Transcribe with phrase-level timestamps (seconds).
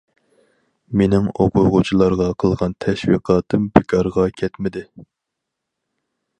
[1.01, 4.87] مېنىڭ ئوقۇغۇچىلارغا قىلغان تەشۋىقاتىم بىكارغا كەتمىدى.